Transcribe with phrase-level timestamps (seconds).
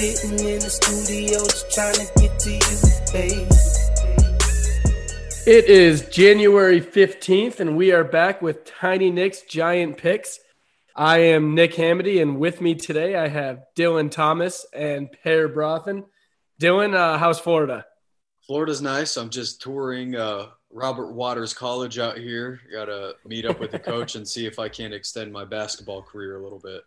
[0.00, 3.46] sitting in the studio just trying to get to you, baby.
[5.46, 10.40] It is January 15th, and we are back with Tiny Nick's Giant Picks.
[10.96, 16.04] I am Nick Hamity, and with me today I have Dylan Thomas and Per Brothen.
[16.58, 17.84] Dylan, uh, how's Florida?
[18.46, 19.18] Florida's nice.
[19.18, 22.58] I'm just touring uh, Robert Waters College out here.
[22.72, 26.02] Got to meet up with the coach and see if I can't extend my basketball
[26.02, 26.84] career a little bit.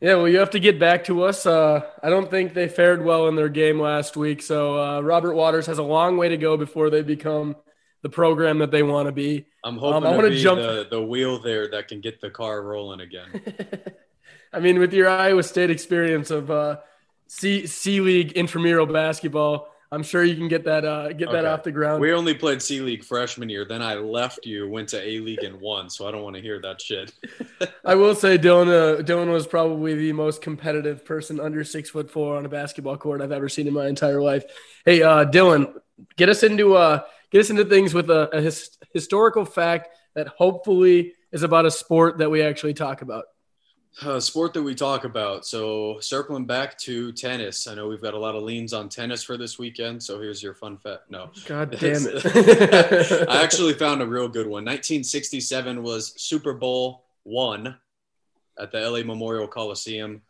[0.00, 1.46] Yeah, well, you have to get back to us.
[1.46, 4.42] Uh, I don't think they fared well in their game last week.
[4.42, 7.56] So uh, Robert Waters has a long way to go before they become
[8.02, 9.46] the program that they want to be.
[9.64, 10.60] I'm hoping um, I to be jump...
[10.60, 13.40] the, the wheel there that can get the car rolling again.
[14.52, 16.78] I mean, with your Iowa State experience of uh,
[17.26, 21.36] C C League intramural basketball, I'm sure you can get that uh, get okay.
[21.36, 22.00] that off the ground.
[22.00, 23.64] We only played C League freshman year.
[23.64, 25.88] Then I left you, went to A League and won.
[25.88, 27.12] So I don't want to hear that shit.
[27.84, 32.10] I will say Dylan uh, Dylan was probably the most competitive person under six foot
[32.10, 34.44] four on a basketball court I've ever seen in my entire life.
[34.84, 35.72] Hey, uh, Dylan,
[36.16, 40.26] get us into uh, get us into things with a, a his- historical fact that
[40.26, 43.24] hopefully is about a sport that we actually talk about
[44.02, 45.46] uh, sport that we talk about.
[45.46, 49.22] So circling back to tennis, I know we've got a lot of leans on tennis
[49.22, 50.02] for this weekend.
[50.02, 51.10] So here's your fun fact.
[51.10, 53.28] No, God damn it!
[53.28, 54.64] I actually found a real good one.
[54.64, 57.76] 1967 was Super Bowl one
[58.58, 60.22] at the LA Memorial Coliseum.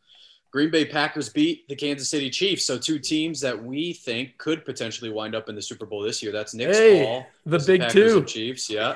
[0.50, 2.64] Green Bay Packers beat the Kansas City Chiefs.
[2.64, 6.22] So two teams that we think could potentially wind up in the Super Bowl this
[6.22, 6.30] year.
[6.30, 7.26] That's Nick's hey, ball.
[7.44, 8.70] The big Packers two Chiefs.
[8.70, 8.94] Yeah.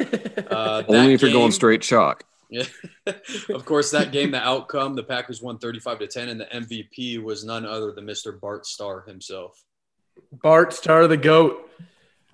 [0.50, 2.22] Uh, Only if game, you're going straight chalk.
[2.48, 2.64] Yeah.
[3.50, 7.22] of course, that game, the outcome, the Packers won 35 to 10, and the MVP
[7.22, 8.38] was none other than Mr.
[8.38, 9.62] Bart Starr himself.
[10.32, 11.70] Bart Starr, the GOAT.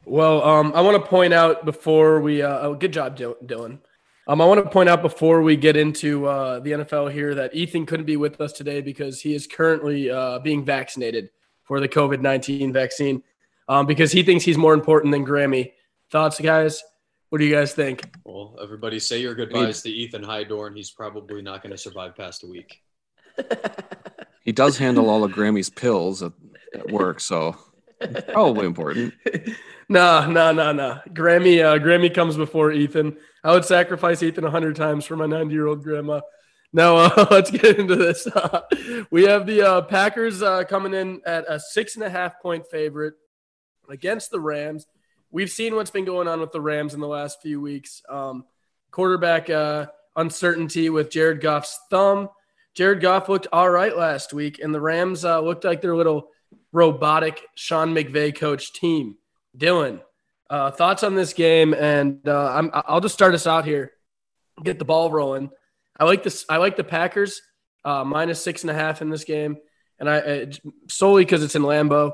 [0.04, 3.78] Well, um, I want to point out before we, uh, oh, good job, Dylan.
[4.26, 7.54] Um, I want to point out before we get into uh, the NFL here that
[7.54, 11.30] Ethan couldn't be with us today because he is currently uh, being vaccinated
[11.64, 13.22] for the COVID 19 vaccine
[13.68, 15.72] um, because he thinks he's more important than Grammy.
[16.10, 16.83] Thoughts, guys?
[17.34, 18.14] What do you guys think?
[18.24, 20.77] Well, everybody say your goodbyes to Ethan Hydorn.
[20.77, 22.80] He's probably not going to survive past a week.
[24.45, 26.30] he does handle all of Grammy's pills at,
[26.72, 27.56] at work, so
[28.28, 29.14] probably important.
[29.89, 31.00] no, no, no, no.
[31.08, 33.17] Grammy, uh, Grammy comes before Ethan.
[33.42, 36.20] I would sacrifice Ethan a hundred times for my ninety-year-old grandma.
[36.72, 38.28] Now uh, let's get into this.
[38.28, 38.61] Uh,
[39.11, 42.64] we have the uh, Packers uh, coming in at a six and a half point
[42.70, 43.14] favorite
[43.89, 44.86] against the Rams
[45.34, 48.00] we've seen what's been going on with the Rams in the last few weeks.
[48.08, 48.45] Um,
[48.92, 49.86] quarterback uh,
[50.17, 52.30] uncertainty with Jared Goff's thumb.
[52.72, 56.28] Jared Goff looked all right last week, and the Rams uh, looked like their little
[56.72, 59.17] robotic Sean McVay coach team.
[59.58, 60.00] Dylan,
[60.48, 61.74] uh, thoughts on this game?
[61.74, 63.92] And uh, i will just start us out here.
[64.62, 65.51] Get the ball rolling.
[65.98, 66.45] I like this.
[66.48, 67.42] I like the Packers
[67.84, 69.56] uh, minus six and a half in this game,
[69.98, 70.46] and I uh,
[70.89, 72.12] solely because it's in Lambeau.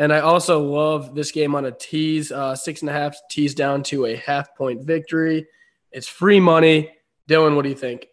[0.00, 3.54] And I also love this game on a tease, uh, six and a half tease
[3.54, 5.46] down to a half point victory.
[5.92, 6.90] It's free money.
[7.28, 8.06] Dylan, what do you think?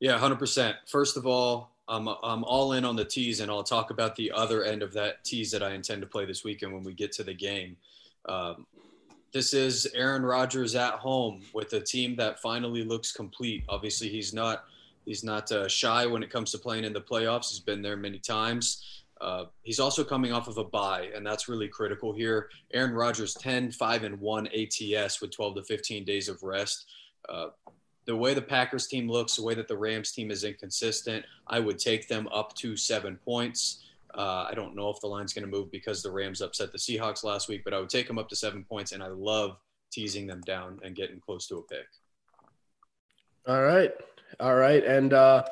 [0.00, 0.74] Yeah, 100%.
[0.88, 4.32] First of all, I'm, I'm all in on the tease, and I'll talk about the
[4.32, 7.12] other end of that tease that I intend to play this weekend when we get
[7.12, 7.76] to the game.
[8.28, 8.66] Um,
[9.32, 13.62] this is Aaron Rodgers at home with a team that finally looks complete.
[13.68, 14.64] Obviously, he's not
[15.04, 17.50] he's not uh, shy when it comes to playing in the playoffs.
[17.50, 18.99] He's been there many times.
[19.20, 22.48] Uh, he's also coming off of a bye, and that's really critical here.
[22.72, 26.86] Aaron Rodgers 10, 5, and 1 ATS with 12 to 15 days of rest.
[27.28, 27.48] Uh,
[28.06, 31.60] the way the Packers team looks, the way that the Rams team is inconsistent, I
[31.60, 33.84] would take them up to seven points.
[34.14, 36.78] Uh, I don't know if the line's going to move because the Rams upset the
[36.78, 39.58] Seahawks last week, but I would take them up to seven points, and I love
[39.92, 41.86] teasing them down and getting close to a pick.
[43.46, 43.92] All right.
[44.38, 44.84] All right.
[44.84, 45.44] And uh,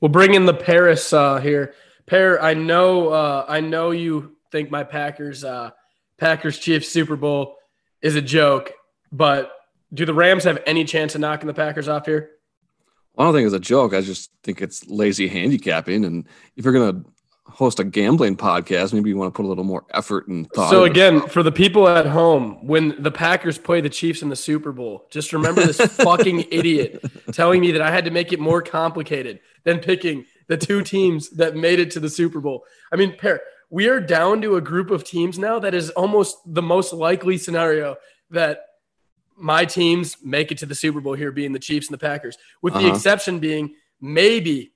[0.00, 1.74] we'll bring in the Paris uh, here.
[2.12, 5.70] I know, uh, I know you think my Packers, uh,
[6.18, 7.56] Packers Chiefs Super Bowl
[8.02, 8.72] is a joke,
[9.10, 9.52] but
[9.94, 12.30] do the Rams have any chance of knocking the Packers off here?
[13.16, 13.94] I don't think it's a joke.
[13.94, 16.04] I just think it's lazy handicapping.
[16.04, 16.26] And
[16.56, 17.10] if you're going to
[17.44, 20.70] host a gambling podcast, maybe you want to put a little more effort and thought.
[20.70, 24.36] So again, for the people at home, when the Packers play the Chiefs in the
[24.36, 28.40] Super Bowl, just remember this fucking idiot telling me that I had to make it
[28.40, 32.64] more complicated than picking the two teams that made it to the Super Bowl.
[32.92, 33.40] I mean, Per,
[33.70, 37.38] we are down to a group of teams now that is almost the most likely
[37.38, 37.96] scenario
[38.30, 38.66] that
[39.36, 42.36] my teams make it to the Super Bowl here being the Chiefs and the Packers,
[42.60, 42.82] with uh-huh.
[42.82, 44.72] the exception being maybe,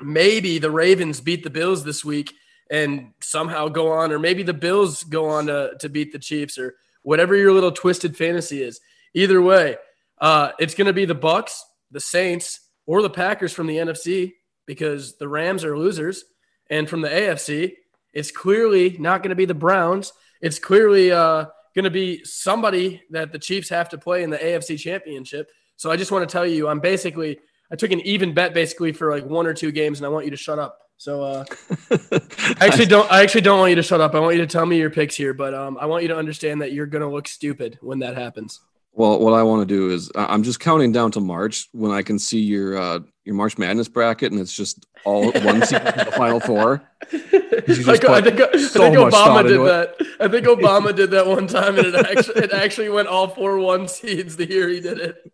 [0.00, 2.32] maybe the Ravens beat the Bills this week
[2.70, 6.58] and somehow go on, or maybe the Bills go on to, to beat the Chiefs
[6.58, 8.80] or whatever your little twisted fantasy is.
[9.14, 9.76] Either way,
[10.22, 14.32] uh, it's going to be the Bucks, the Saints, or the Packers from the NFC
[14.66, 16.24] because the Rams are losers.
[16.70, 17.74] And from the AFC,
[18.12, 20.12] It's clearly not going to be the Browns.
[20.40, 24.38] It's clearly uh, going to be somebody that the Chiefs have to play in the
[24.38, 25.50] AFC Championship.
[25.76, 27.38] So I just want to tell you, I'm basically
[27.72, 30.26] I took an even bet basically for like one or two games, and I want
[30.26, 30.78] you to shut up.
[30.98, 31.44] So uh,
[31.90, 33.10] I actually don't.
[33.10, 34.14] I actually don't want you to shut up.
[34.14, 36.16] I want you to tell me your picks here, but um, I want you to
[36.16, 38.60] understand that you're going to look stupid when that happens.
[38.94, 42.02] Well, what I want to do is I'm just counting down to March when I
[42.02, 46.04] can see your uh, your March Madness bracket, and it's just all one seed in
[46.04, 46.82] the Final Four.
[47.10, 49.98] Like, I think, I think Obama did into it.
[49.98, 50.06] that.
[50.20, 53.58] I think Obama did that one time, and it actually it actually went all four
[53.58, 55.32] one seeds the year he did it.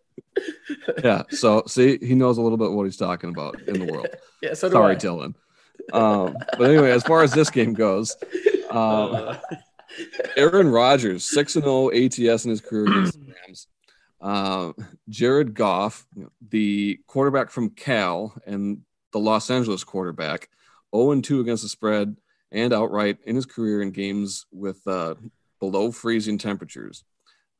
[1.03, 1.23] Yeah.
[1.31, 4.07] So see, he knows a little bit what he's talking about in the world.
[4.41, 4.53] Yeah.
[4.53, 4.97] So do Sorry, I.
[4.97, 5.33] Dylan.
[5.91, 8.15] Um, but anyway, as far as this game goes,
[8.71, 9.37] um, Uh,
[10.37, 13.67] Aaron Rodgers, 6 and 0 ATS in his career against the Rams.
[14.21, 14.73] Uh,
[15.07, 16.05] Jared Goff,
[16.49, 18.81] the quarterback from Cal and
[19.11, 20.49] the Los Angeles quarterback,
[20.95, 22.17] 0 and 2 against the spread
[22.51, 25.15] and outright in his career in games with uh,
[25.59, 27.03] below freezing temperatures.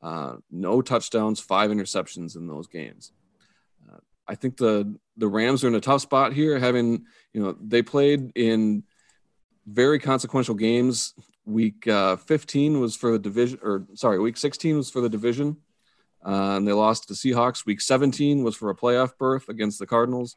[0.02, 3.12] Uh, no touchdowns, five interceptions in those games.
[3.90, 3.98] Uh,
[4.28, 7.82] I think the the Rams are in a tough spot here, having you know they
[7.82, 8.84] played in
[9.68, 11.14] very consequential games
[11.46, 15.58] week uh, 15 was for the division or sorry week 16 was for the division.
[16.26, 17.66] Uh, and they lost to the seahawks.
[17.66, 20.36] Week 17 was for a playoff berth against the cardinals.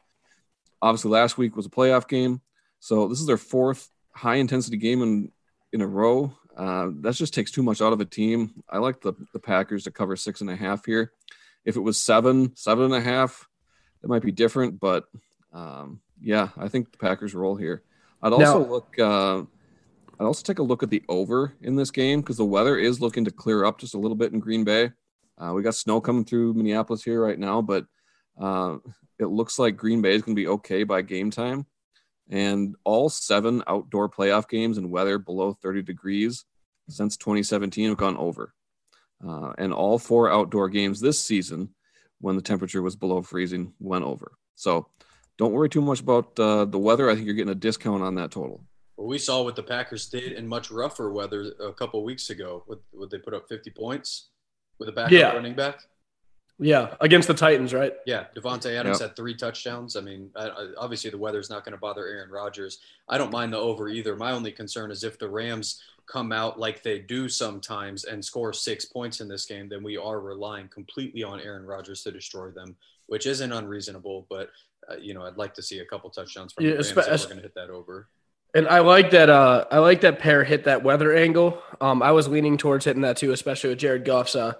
[0.81, 2.41] Obviously last week was a playoff game.
[2.79, 5.31] So this is their fourth high intensity game in
[5.71, 6.33] in a row.
[6.55, 8.63] Uh, that just takes too much out of a team.
[8.69, 11.11] I like the, the packers to cover six and a half here.
[11.65, 13.47] If it was seven seven and a half
[14.03, 15.05] it might be different but
[15.53, 17.83] um, yeah i think the packers roll here.
[18.21, 19.43] I'd also Now- look uh,
[20.19, 23.01] I'd also take a look at the over in this game because the weather is
[23.01, 24.91] looking to clear up just a little bit in Green Bay.
[25.37, 27.85] Uh, we got snow coming through Minneapolis here right now, but
[28.39, 28.77] uh,
[29.19, 31.65] it looks like Green Bay is going to be okay by game time.
[32.29, 36.45] And all seven outdoor playoff games in weather below 30 degrees
[36.89, 38.53] since 2017 have gone over.
[39.25, 41.69] Uh, and all four outdoor games this season,
[42.19, 44.33] when the temperature was below freezing, went over.
[44.55, 44.87] So
[45.37, 47.09] don't worry too much about uh, the weather.
[47.09, 48.63] I think you're getting a discount on that total.
[48.97, 52.29] Well, we saw what the Packers did in much rougher weather a couple of weeks
[52.29, 52.63] ago.
[52.67, 54.29] Would, would they put up 50 points
[54.79, 55.33] with a backup Yeah.
[55.33, 55.81] running back?
[56.59, 57.93] Yeah, against the Titans, right?
[58.05, 59.09] Yeah, Davante Adams Yep.
[59.09, 59.95] had three touchdowns.
[59.95, 62.77] I mean, I, I, obviously the weather's not going to bother Aaron Rodgers.
[63.09, 64.15] I don't mind the over either.
[64.15, 68.53] My only concern is if the Rams come out like they do sometimes and score
[68.53, 72.51] six points in this game, then we are relying completely on Aaron Rodgers to destroy
[72.51, 72.75] them,
[73.07, 74.27] which isn't unreasonable.
[74.29, 74.51] But
[74.91, 76.97] uh, you know, I'd like to see a couple touchdowns from Yeah, the Rams espe-
[77.13, 78.09] if we're going to hit that over.
[78.53, 79.29] And I like that.
[79.29, 81.61] Uh, I like that Per hit that weather angle.
[81.81, 84.53] Um, I was leaning towards hitting that too, especially with Jared Goff's uh,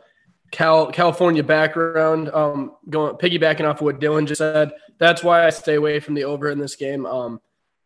[0.51, 2.29] Cal California background.
[2.29, 4.71] Um, going piggybacking off of what Dylan just said.
[4.97, 7.05] That's why I stay away from the over in this game.
[7.05, 7.39] Um,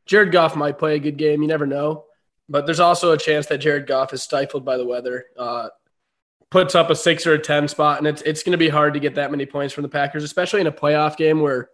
[0.06, 1.42] Jared Goff might play a good game.
[1.42, 2.06] You never know,
[2.48, 5.26] but there's also a chance that Jared Goff is stifled by the weather.
[5.38, 5.70] Uh,
[6.50, 8.94] puts up a six or a ten spot, and it's it's going to be hard
[8.94, 11.70] to get that many points from the Packers, especially in a playoff game where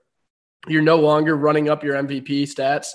[0.68, 2.90] you're no longer running up your MVP stats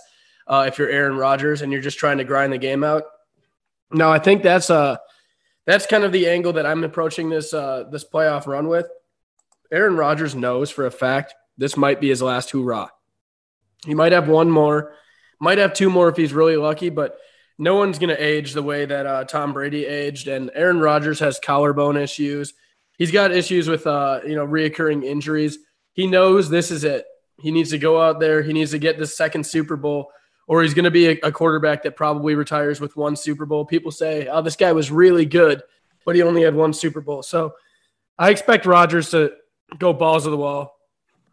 [0.48, 3.04] uh, if you're Aaron Rodgers and you're just trying to grind the game out.
[3.90, 4.96] No, I think that's uh
[5.66, 8.86] that's kind of the angle that I'm approaching this uh, this playoff run with.
[9.70, 12.90] Aaron Rodgers knows for a fact this might be his last hoorah.
[13.84, 14.94] He might have one more,
[15.40, 17.18] might have two more if he's really lucky, but
[17.58, 20.28] no one's going to age the way that uh, Tom Brady aged.
[20.28, 22.54] And Aaron Rodgers has collarbone issues.
[22.96, 25.58] He's got issues with uh, you know reoccurring injuries.
[25.92, 27.04] He knows this is it.
[27.40, 28.42] He needs to go out there.
[28.42, 30.10] He needs to get the second Super Bowl,
[30.48, 33.64] or he's going to be a, a quarterback that probably retires with one Super Bowl.
[33.64, 35.62] People say, "Oh, this guy was really good,
[36.04, 37.54] but he only had one Super Bowl." So,
[38.18, 39.34] I expect Rodgers to
[39.78, 40.74] go balls of the wall.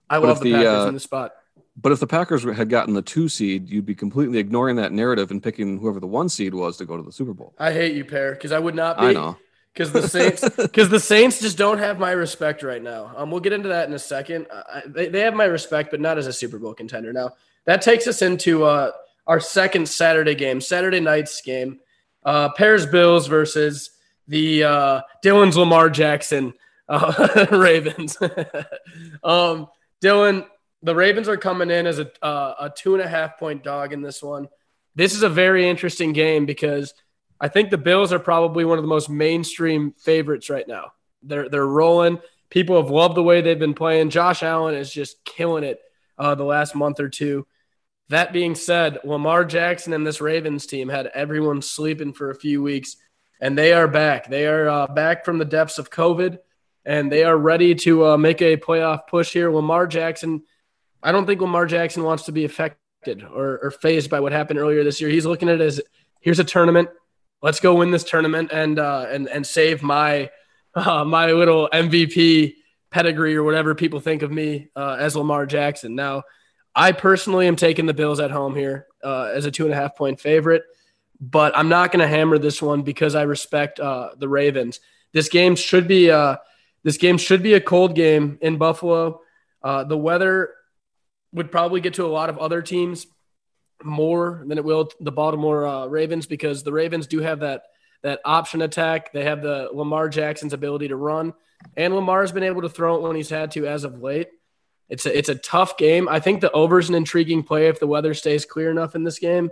[0.10, 1.32] I But love the, the, Packers uh, in the spot.
[1.78, 5.32] But if the Packers had gotten the two seed, you'd be completely ignoring that narrative
[5.32, 7.54] and picking whoever the one seed was to go to the Super Bowl.
[7.58, 9.14] I hate you, Per, because I would not I be.
[9.16, 9.38] know.
[9.74, 13.12] Because the Saints, because the Saints just don't have my respect right now.
[13.18, 14.48] Um, we'll get into that in a second.
[14.50, 17.12] I, they, they have my respect, but not as a Super Bowl contender.
[17.12, 17.32] Now
[17.66, 18.92] that takes us into uh,
[19.28, 21.80] our second Saturday game, Saturday night's game,
[22.24, 23.92] uh, Per's Bills versus
[24.28, 26.54] the uh, Dylan's Lamar Jackson
[26.90, 28.18] uh, Ravens.
[29.24, 29.68] um,
[30.04, 30.46] Dylan,
[30.84, 33.94] the Ravens are coming in as a uh, a two and a half point dog
[33.94, 34.48] in this one.
[34.96, 36.94] This is a very interesting game because
[37.40, 40.92] I think the Bills are probably one of the most mainstream favorites right now.
[41.24, 42.20] They're they're rolling.
[42.50, 44.12] People have loved the way they've been playing.
[44.12, 45.80] Josh Allen is just killing it
[46.18, 47.46] uh, the last month or two.
[48.10, 52.62] That being said, Lamar Jackson and this Ravens team had everyone sleeping for a few
[52.62, 52.98] weeks,
[53.42, 54.30] and they are back.
[54.30, 56.38] They are uh, back from the depths of COVID,
[56.86, 59.52] and they are ready to uh, make a playoff push here.
[59.52, 60.44] Lamar Jackson,
[61.02, 64.60] I don't think Lamar Jackson wants to be affected or, or fazed by what happened
[64.60, 65.10] earlier this year.
[65.10, 65.82] He's looking at it as
[66.22, 66.90] here's a tournament.
[67.42, 70.30] Let's go win this tournament and uh, and and save my
[70.76, 72.56] uh, my little MVP
[72.92, 75.96] pedigree or whatever people think of me uh, as Lamar Jackson.
[75.96, 76.24] Now,
[76.76, 79.78] I personally am taking the Bills at home here uh, as a two and a
[79.78, 80.64] half point favorite,
[81.22, 84.82] but I'm not going to hammer this one because I respect uh, the Ravens.
[85.14, 86.36] This game should be uh,
[86.84, 89.22] this game should be a cold game in Buffalo.
[89.64, 90.54] Uh, the weather
[91.32, 93.08] would probably get to a lot of other teams
[93.84, 97.64] more than it will the Baltimore uh, Ravens because the Ravens do have that
[98.04, 99.14] that option attack.
[99.14, 101.34] They have the Lamar Jackson's ability to run,
[101.78, 104.28] and Lamar's been able to throw it when he's had to as of late.
[104.90, 106.08] It's a it's a tough game.
[106.08, 109.04] I think the over is an intriguing play if the weather stays clear enough in
[109.04, 109.50] this game.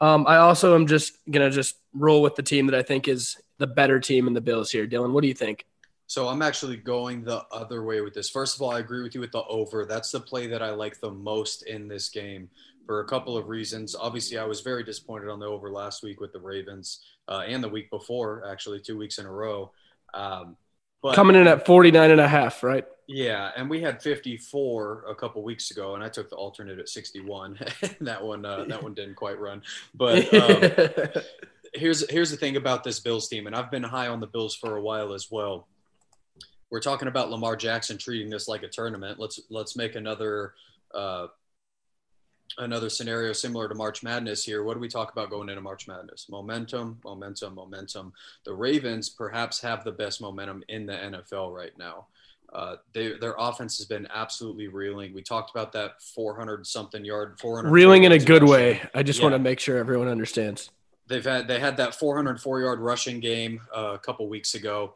[0.00, 3.36] Um, I also am just gonna just roll with the team that I think is
[3.58, 4.86] the better team in the Bills here.
[4.86, 5.66] Dylan, what do you think?
[6.06, 8.30] So I'm actually going the other way with this.
[8.30, 9.84] First of all, I agree with you with the over.
[9.84, 12.48] That's the play that I like the most in this game
[12.86, 13.94] for a couple of reasons.
[13.94, 17.62] Obviously, I was very disappointed on the over last week with the Ravens uh, and
[17.62, 19.70] the week before, actually, two weeks in a row.
[20.14, 20.56] Um,
[21.02, 22.86] but coming in at 49 and a half, right?
[23.10, 26.90] Yeah, and we had 54 a couple weeks ago, and I took the alternate at
[26.90, 27.58] 61.
[28.02, 29.62] that one, uh, that one didn't quite run.
[29.94, 31.22] But um,
[31.72, 34.54] here's here's the thing about this Bills team, and I've been high on the Bills
[34.54, 35.66] for a while as well.
[36.68, 39.18] We're talking about Lamar Jackson treating this like a tournament.
[39.18, 40.52] Let's let's make another
[40.94, 41.28] uh,
[42.58, 44.64] another scenario similar to March Madness here.
[44.64, 46.26] What do we talk about going into March Madness?
[46.28, 48.12] Momentum, momentum, momentum.
[48.44, 52.06] The Ravens perhaps have the best momentum in the NFL right now.
[52.52, 55.12] Uh, they, their offense has been absolutely reeling.
[55.12, 58.48] We talked about that 400 something yard, 400 reeling in a good rushing.
[58.48, 58.82] way.
[58.94, 59.26] I just yeah.
[59.26, 60.70] want to make sure everyone understands.
[61.08, 64.94] They've had they had that 404 yard rushing game uh, a couple weeks ago.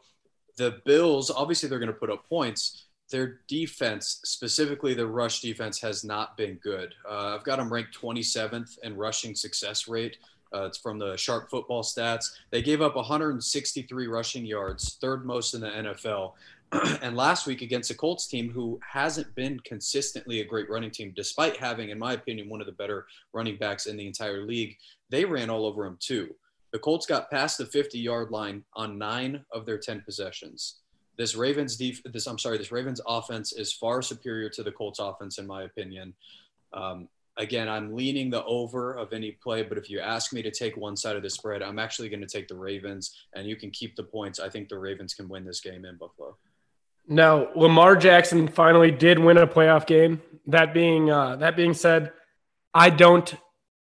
[0.57, 5.79] The Bills obviously they're going to put up points, their defense, specifically the rush defense,
[5.81, 6.93] has not been good.
[7.07, 10.17] Uh, I've got them ranked 27th in rushing success rate.
[10.53, 12.31] Uh, it's from the Sharp Football Stats.
[12.51, 16.33] They gave up 163 rushing yards, third most in the NFL.
[17.01, 21.13] and last week against the Colts team, who hasn't been consistently a great running team,
[21.15, 24.77] despite having, in my opinion, one of the better running backs in the entire league,
[25.09, 26.35] they ran all over him too.
[26.71, 30.77] The Colts got past the 50 yard line on nine of their 10 possessions
[31.17, 34.99] this Ravens def- this I'm sorry, this Ravens offense is far superior to the Colts
[34.99, 36.13] offense in my opinion.
[36.73, 40.51] Um, again, I'm leaning the over of any play, but if you ask me to
[40.51, 43.55] take one side of the spread, I'm actually going to take the Ravens, and you
[43.55, 44.39] can keep the points.
[44.39, 46.37] I think the Ravens can win this game in Buffalo.
[47.07, 50.21] Now, Lamar Jackson finally did win a playoff game.
[50.47, 52.11] That being uh, that being said,
[52.73, 53.33] I don't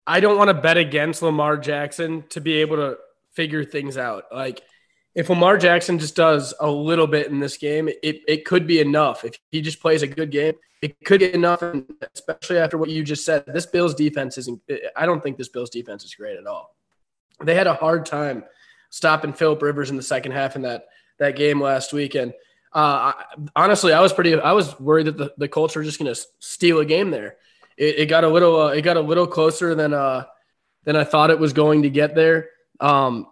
[0.06, 2.98] I don't want to bet against Lamar Jackson to be able to
[3.32, 4.24] figure things out.
[4.32, 4.62] Like
[5.14, 8.80] if Lamar Jackson just does a little bit in this game, it, it could be
[8.80, 9.24] enough.
[9.24, 11.62] If he just plays a good game, it could be enough.
[12.14, 14.60] Especially after what you just said, this Bills defense isn't,
[14.96, 16.76] I don't think this Bills defense is great at all.
[17.42, 18.44] They had a hard time
[18.90, 20.86] stopping Philip Rivers in the second half in that,
[21.18, 22.14] that game last week.
[22.14, 22.32] And
[22.72, 23.24] uh, I,
[23.56, 26.20] honestly, I was pretty, I was worried that the, the Colts were just going to
[26.38, 27.36] steal a game there.
[27.76, 30.26] It, it, got a little, uh, it got a little closer than, uh,
[30.84, 32.50] than I thought it was going to get there.
[32.78, 33.26] Um,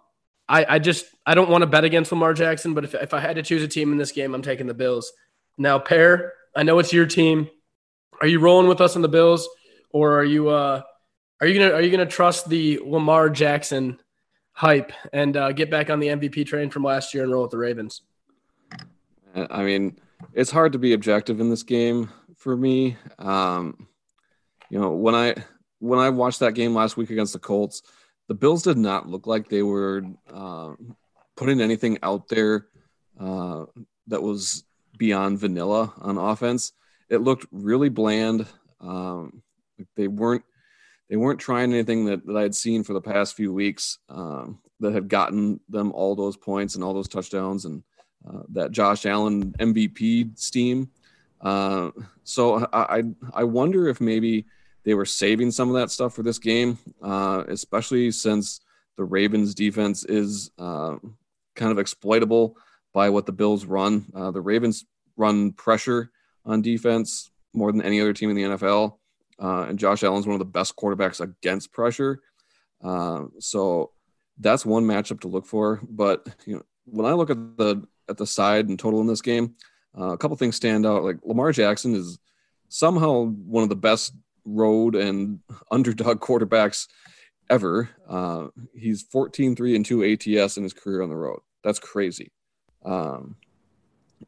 [0.49, 3.19] I, I just I don't want to bet against Lamar Jackson, but if, if I
[3.19, 5.13] had to choose a team in this game, I'm taking the Bills.
[5.57, 7.49] Now, Per, I know it's your team.
[8.21, 9.47] Are you rolling with us on the Bills,
[9.91, 10.81] or are you uh,
[11.39, 13.99] are you gonna are you gonna trust the Lamar Jackson
[14.53, 17.51] hype and uh, get back on the MVP train from last year and roll with
[17.51, 18.01] the Ravens?
[19.35, 19.99] I mean,
[20.33, 22.97] it's hard to be objective in this game for me.
[23.17, 23.87] Um,
[24.69, 25.35] you know, when I
[25.79, 27.81] when I watched that game last week against the Colts,
[28.27, 30.73] the Bills did not look like they were uh,
[31.35, 32.67] putting anything out there
[33.19, 33.65] uh,
[34.07, 34.63] that was
[34.97, 36.73] beyond vanilla on offense.
[37.09, 38.45] It looked really bland.
[38.81, 39.41] Um,
[39.95, 40.43] they weren't
[41.09, 44.59] they weren't trying anything that, that I had seen for the past few weeks um,
[44.79, 47.83] that had gotten them all those points and all those touchdowns and
[48.27, 50.89] uh, that Josh Allen MVP steam.
[51.41, 51.91] Uh,
[52.23, 54.45] so I, I wonder if maybe
[54.83, 58.59] they were saving some of that stuff for this game, uh, especially since
[58.97, 60.97] the Ravens defense is uh,
[61.55, 62.57] kind of exploitable
[62.93, 64.05] by what the Bills run.
[64.13, 64.85] Uh, the Ravens
[65.15, 66.11] run pressure
[66.45, 68.97] on defense more than any other team in the NFL.
[69.39, 72.19] And Josh Allen's one of the best quarterbacks against pressure.
[73.39, 73.91] So
[74.37, 75.79] that's one matchup to look for.
[75.89, 79.21] But you know, when I look at the at the side and total in this
[79.21, 79.55] game,
[79.97, 81.03] uh, a couple things stand out.
[81.03, 82.19] Like Lamar Jackson is
[82.67, 84.13] somehow one of the best
[84.45, 85.39] road and
[85.71, 86.87] underdog quarterbacks
[87.49, 87.89] ever.
[88.07, 91.39] Uh, he's 14 3 and 2 ATS in his career on the road.
[91.63, 92.31] That's crazy.
[92.83, 93.35] Um,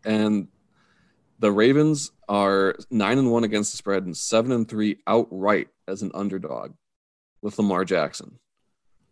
[0.04, 0.48] and
[1.40, 6.02] the Ravens are 9 and 1 against the spread and 7 and 3 outright as
[6.02, 6.74] an underdog
[7.42, 8.40] with Lamar Jackson.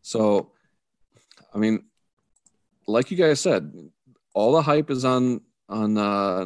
[0.01, 0.51] So,
[1.53, 1.85] I mean,
[2.87, 3.73] like you guys said,
[4.33, 6.45] all the hype is on on uh,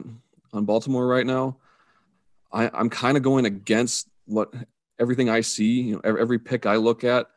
[0.52, 1.58] on Baltimore right now.
[2.52, 4.54] I, I'm kind of going against what
[5.00, 5.82] everything I see.
[5.82, 7.28] You know, every, every pick I look at,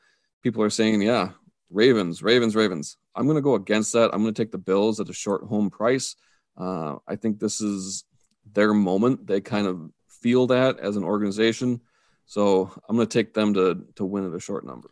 [0.43, 1.31] people are saying, "Yeah,
[1.71, 4.11] Ravens, Ravens, Ravens." I'm going to go against that.
[4.13, 6.17] I'm going to take the Bills at a short home price.
[6.57, 8.05] Uh, I think this is
[8.53, 9.27] their moment.
[9.27, 11.81] They kind of feel that as an organization.
[12.27, 14.91] So I'm going to take them to to win at a short number.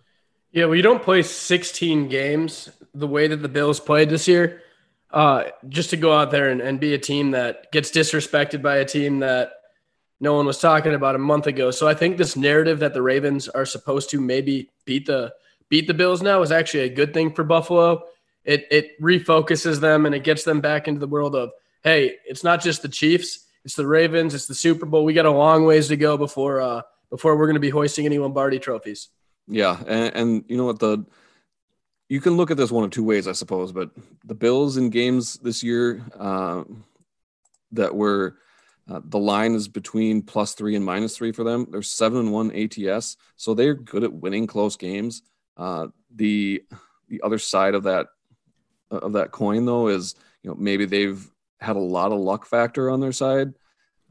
[0.53, 4.63] Yeah, well, you don't play 16 games the way that the Bills played this year.
[5.15, 8.79] Uh, just to go out there and, and be a team that gets disrespected by
[8.79, 9.53] a team that
[10.19, 11.71] no one was talking about a month ago.
[11.71, 15.33] So I think this narrative that the Ravens are supposed to maybe beat the
[15.69, 18.03] beat the Bills now is actually a good thing for Buffalo.
[18.45, 21.53] It it refocuses them and it gets them back into the world of
[21.85, 25.05] hey, it's not just the Chiefs, it's the Ravens, it's the Super Bowl.
[25.05, 28.05] We got a long ways to go before uh, before we're going to be hoisting
[28.05, 29.11] any Lombardi trophies.
[29.47, 31.07] Yeah, and, and you know what the
[32.15, 33.73] you can look at this one of two ways, I suppose.
[33.73, 33.91] But
[34.25, 36.63] the Bills in games this year uh,
[37.73, 38.37] that were
[38.89, 41.67] uh, the line is between plus three and minus three for them.
[41.69, 45.23] They're seven and one ATS, so they're good at winning close games.
[45.57, 46.63] Uh, the
[47.09, 48.07] the other side of that
[48.93, 51.29] of that coin, though, is you know maybe they've
[51.61, 53.55] had a lot of luck factor on their side,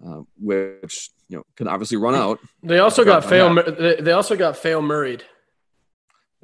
[0.06, 2.40] uh, which you know can obviously run out.
[2.64, 3.56] They also got fail.
[4.02, 5.22] They also got fail Murrayed.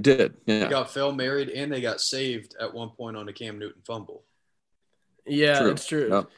[0.02, 0.60] Did yeah.
[0.64, 3.82] They got fail Murrayed and they got saved at one point on a Cam Newton
[3.86, 4.24] fumble.
[5.26, 5.72] Yeah, true.
[5.72, 6.10] it's true.
[6.10, 6.30] Yep.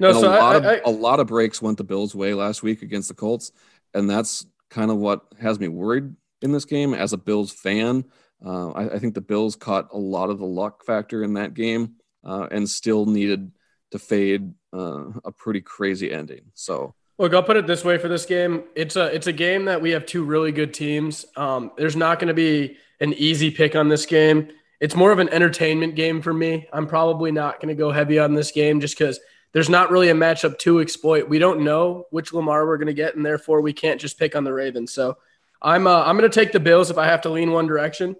[0.00, 2.14] No, and so a lot I, of I, a lot of breaks went the Bills'
[2.14, 3.52] way last week against the Colts,
[3.94, 8.04] and that's kind of what has me worried in this game as a Bills fan.
[8.44, 11.54] Uh, I, I, think the Bills caught a lot of the luck factor in that
[11.54, 11.94] game
[12.24, 13.50] uh, and still needed
[13.90, 16.42] to fade uh, a pretty crazy ending.
[16.54, 18.62] So Look, I'll put it this way for this game.
[18.76, 21.26] It's a it's a game that we have two really good teams.
[21.36, 24.48] Um, there's not going to be an easy pick on this game.
[24.80, 26.68] It's more of an entertainment game for me.
[26.72, 29.18] I'm probably not going to go heavy on this game just because
[29.52, 31.28] there's not really a matchup to exploit.
[31.28, 34.36] We don't know which Lamar we're going to get, and therefore we can't just pick
[34.36, 34.92] on the Ravens.
[34.92, 35.16] So
[35.60, 38.16] I'm uh, I'm going to take the Bills if I have to lean one direction.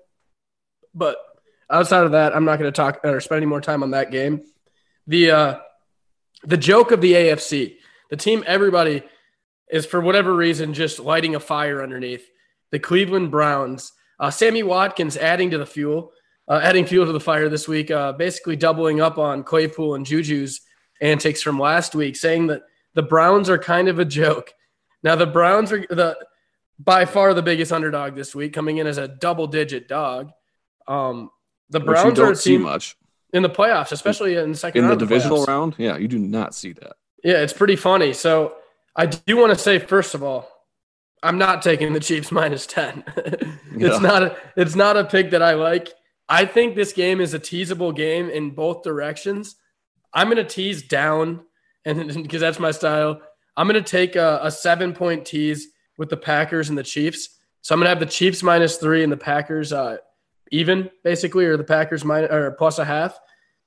[0.94, 1.18] But
[1.70, 4.10] outside of that, I'm not going to talk or spend any more time on that
[4.10, 4.42] game.
[5.06, 5.58] The uh,
[6.44, 7.76] the joke of the AFC
[8.10, 9.02] the team everybody
[9.70, 12.28] is for whatever reason just lighting a fire underneath.
[12.70, 13.92] The Cleveland Browns.
[14.18, 16.12] Uh, Sammy Watkins adding to the fuel,
[16.48, 20.04] uh, adding fuel to the fire this week, uh, basically doubling up on Claypool and
[20.04, 20.60] Juju's
[21.00, 22.62] antics from last week, saying that
[22.94, 24.52] the Browns are kind of a joke.
[25.02, 26.16] Now the Browns are the
[26.78, 30.30] by far the biggest underdog this week, coming in as a double-digit dog.
[30.86, 31.30] Um,
[31.70, 32.96] the Browns are see much
[33.32, 35.74] in the playoffs, especially in the second in the divisional round.
[35.78, 36.94] Yeah, you do not see that.
[37.22, 38.12] Yeah, it's pretty funny.
[38.12, 38.54] So
[38.96, 40.48] I do want to say, first of all,
[41.22, 43.04] I'm not taking the Chiefs minus 10.
[43.16, 43.44] it's
[43.76, 43.98] yeah.
[43.98, 45.92] not a, it's not a pick that I like.
[46.28, 49.56] I think this game is a teasable game in both directions.
[50.12, 51.40] I'm going to tease down
[51.84, 53.20] and because that's my style.
[53.56, 57.30] I'm going to take a, a, seven point tease with the Packers and the Chiefs.
[57.62, 59.96] So I'm going to have the Chiefs minus three and the Packers uh,
[60.50, 63.18] even basically, or the Packers minus or plus a half.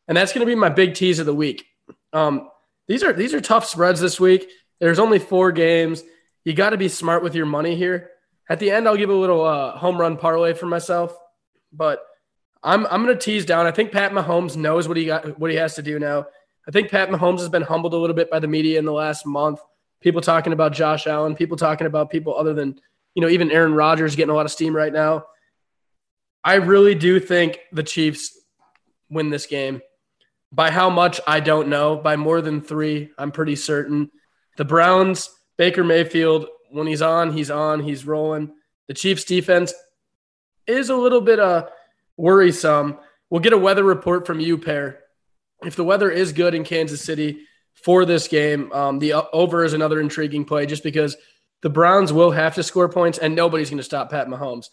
[0.07, 1.65] And that's going to be my big tease of the week.
[2.13, 2.49] Um,
[2.87, 4.49] these are these are tough spreads this week.
[4.79, 6.03] There's only four games.
[6.43, 8.09] You got to be smart with your money here.
[8.49, 11.15] At the end, I'll give a little uh, home run parlay for myself,
[11.71, 12.03] but
[12.63, 13.65] I'm I'm going to tease down.
[13.65, 16.25] I think Pat Mahomes knows what he got what he has to do now.
[16.67, 18.91] I think Pat Mahomes has been humbled a little bit by the media in the
[18.91, 19.59] last month.
[19.99, 22.79] People talking about Josh Allen, people talking about people other than
[23.15, 25.25] you know even Aaron Rodgers getting a lot of steam right now.
[26.43, 28.37] I really do think the Chiefs
[29.09, 29.81] win this game.
[30.51, 31.95] By how much, I don't know.
[31.95, 34.11] By more than three, I'm pretty certain.
[34.57, 35.29] The Browns,
[35.61, 38.51] Baker Mayfield, when he's on, he's on, he's rolling.
[38.87, 39.75] The Chiefs defense
[40.65, 41.67] is a little bit uh,
[42.17, 42.97] worrisome.
[43.29, 44.97] We'll get a weather report from you, Per.
[45.63, 47.41] If the weather is good in Kansas City
[47.75, 51.15] for this game, um, the over is another intriguing play just because
[51.61, 54.69] the Browns will have to score points and nobody's going to stop Pat Mahomes.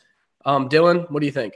[0.46, 1.52] Um, Dylan, what do you think?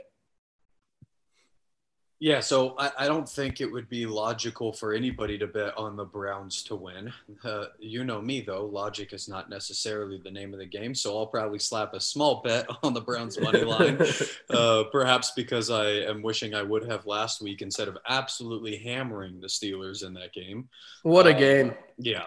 [2.23, 5.97] Yeah, so I, I, don't think it would be logical for anybody to bet on
[5.97, 7.11] the Browns to win.
[7.43, 8.65] Uh, you know me, though.
[8.65, 12.41] Logic is not necessarily the name of the game, so I'll probably slap a small
[12.41, 14.01] bet on the Browns' money line,
[14.49, 19.41] uh, perhaps because I am wishing I would have last week instead of absolutely hammering
[19.41, 20.69] the Steelers in that game.
[21.01, 21.73] What a uh, game.
[21.97, 22.23] Yeah.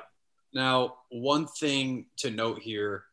[0.52, 3.04] Now, one thing to note here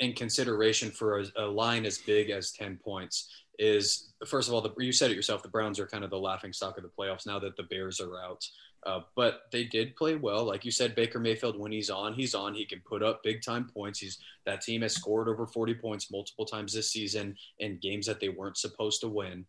[0.00, 4.60] in consideration for a, a line as big as 10 points is first of all,
[4.60, 5.42] the, you said it yourself.
[5.42, 8.00] The Browns are kind of the laughing stock of the playoffs now that the Bears
[8.00, 8.46] are out.
[8.86, 10.44] Uh, but they did play well.
[10.44, 12.54] Like you said, Baker Mayfield, when he's on, he's on.
[12.54, 13.98] He can put up big time points.
[13.98, 18.20] He's that team has scored over 40 points multiple times this season in games that
[18.20, 19.46] they weren't supposed to win.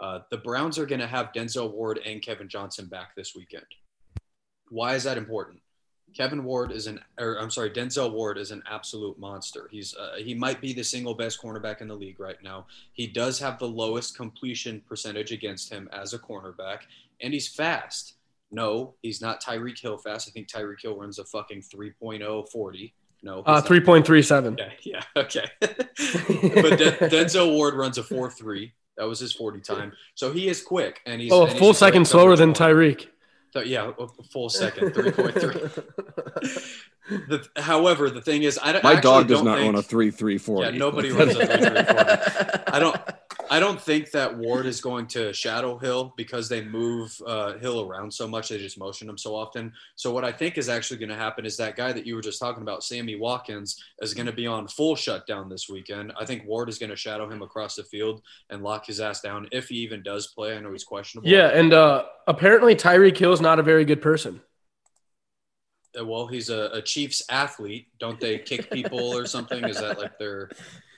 [0.00, 3.64] Uh, the Browns are going to have Denzel Ward and Kevin Johnson back this weekend.
[4.68, 5.60] Why is that important?
[6.16, 9.68] Kevin Ward is an, or I'm sorry, Denzel Ward is an absolute monster.
[9.70, 12.66] He's uh, he might be the single best cornerback in the league right now.
[12.92, 16.80] He does have the lowest completion percentage against him as a cornerback,
[17.20, 18.14] and he's fast.
[18.52, 20.28] No, he's not Tyreek Hill fast.
[20.28, 22.94] I think Tyreek Hill runs a fucking 3.0 40.
[23.24, 24.56] No, Uh, three point three seven.
[24.58, 25.46] Yeah, yeah, okay.
[25.60, 28.72] but De- Denzel Ward runs a 4 3.
[28.96, 29.92] That was his 40 time.
[30.14, 33.08] So he is quick and he's Oh, a full second slower than Tyreek.
[33.54, 36.80] So, yeah, a full second, 3.3.
[37.08, 38.84] the, however, the thing is, I don't.
[38.84, 40.62] My dog does don't think, run a three three four.
[40.62, 42.64] Yeah, nobody runs a 3.340.
[42.72, 42.96] I don't.
[43.50, 47.86] I don't think that Ward is going to shadow Hill because they move uh, Hill
[47.86, 48.48] around so much.
[48.48, 49.72] They just motion him so often.
[49.96, 52.22] So what I think is actually going to happen is that guy that you were
[52.22, 56.12] just talking about, Sammy Watkins, is going to be on full shutdown this weekend.
[56.18, 59.20] I think Ward is going to shadow him across the field and lock his ass
[59.20, 60.56] down if he even does play.
[60.56, 61.28] I know he's questionable.
[61.28, 64.40] Yeah, and uh, apparently Tyreek Hill's not a very good person.
[65.98, 67.86] Uh, Well, he's a, a Chiefs athlete.
[67.98, 69.64] Don't they kick people or something?
[69.64, 70.50] Is that like their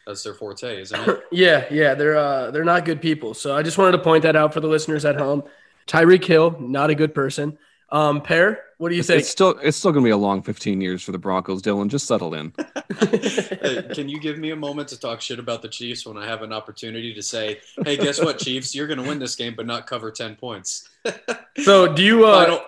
[0.07, 1.23] that's their forte, isn't it?
[1.33, 3.35] Yeah, yeah, they're uh, they're not good people.
[3.35, 5.43] So I just wanted to point that out for the listeners at home.
[5.87, 7.59] Tyreek Hill, not a good person.
[7.91, 9.21] Um, Per, what do you It's, think?
[9.21, 11.89] it's still it's still gonna be a long 15 years for the Broncos, Dylan.
[11.89, 12.53] Just settle in.
[12.99, 16.25] Hey, can you give me a moment to talk shit about the Chiefs when I
[16.27, 18.75] have an opportunity to say, "Hey, guess what, Chiefs?
[18.75, 20.89] You're going to win this game, but not cover ten points."
[21.63, 22.25] so do you?
[22.27, 22.61] I Uh,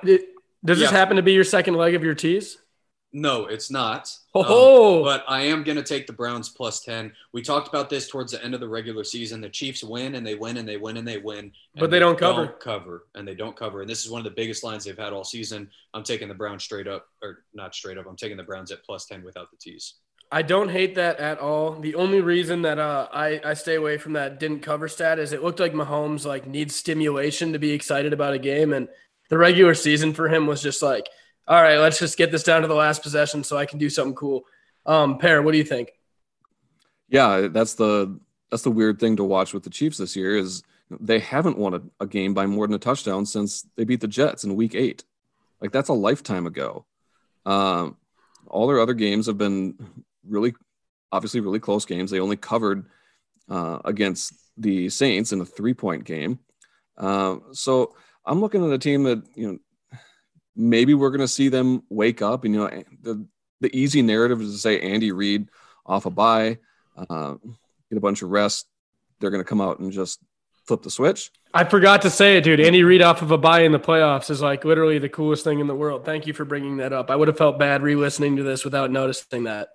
[0.69, 2.59] don't- does this happen to be your second leg of your tease?
[3.11, 4.15] No, it's not.
[4.35, 7.11] Um, Oh, but I am going to take the Browns plus 10.
[7.33, 9.41] We talked about this towards the end of the regular season.
[9.41, 11.39] The Chiefs win and they win and they win and they win.
[11.39, 12.49] and But they don't cover.
[12.49, 13.81] cover and they don't cover.
[13.81, 15.71] And this is one of the biggest lines they've had all season.
[15.95, 18.05] I'm taking the Browns straight up, or not straight up.
[18.07, 19.95] I'm taking the Browns at plus 10 without the tease.
[20.31, 21.81] I don't hate that at all.
[21.81, 25.33] The only reason that uh, I I stay away from that didn't cover stat is
[25.33, 28.89] it looked like Mahomes like needs stimulation to be excited about a game, and
[29.29, 31.09] the regular season for him was just like,
[31.47, 33.89] all right, let's just get this down to the last possession so I can do
[33.89, 34.45] something cool.
[34.87, 35.93] Um, Per, what do you think?
[37.09, 38.19] Yeah, that's the
[38.51, 41.75] that's the weird thing to watch with the Chiefs this year is they haven't won
[41.75, 44.75] a, a game by more than a touchdown since they beat the Jets in Week
[44.75, 45.05] Eight.
[45.61, 46.87] Like that's a lifetime ago.
[47.45, 47.97] Um,
[48.47, 49.77] all their other games have been
[50.27, 50.55] really,
[51.13, 52.11] obviously, really close games.
[52.11, 52.87] They only covered
[53.49, 56.39] uh, against the Saints in a three-point game.
[56.97, 57.95] Uh, so
[58.29, 59.59] I'm looking at a team that you know
[60.55, 62.45] maybe we're going to see them wake up.
[62.45, 63.27] And you know the
[63.61, 65.49] the easy narrative is to say Andy Reid
[65.87, 66.59] off a bye
[67.09, 67.35] uh,
[67.91, 68.67] get a bunch of rest.
[69.21, 70.21] They're going to come out and just
[70.67, 71.31] flip the switch.
[71.55, 72.61] I forgot to say it, dude.
[72.61, 75.61] Andy Reid off of a bye in the playoffs is like literally the coolest thing
[75.61, 76.05] in the world.
[76.05, 77.11] Thank you for bringing that up.
[77.11, 79.71] I would have felt bad re-listening to this without noticing that.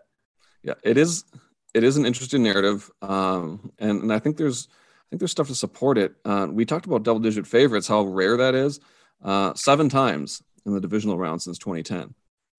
[0.61, 1.25] Yeah, it is.
[1.73, 4.67] It is an interesting narrative, um, and and I think there's
[5.03, 6.15] I think there's stuff to support it.
[6.25, 8.79] Uh, we talked about double digit favorites, how rare that is.
[9.23, 12.13] Uh, seven times in the divisional round since 2010,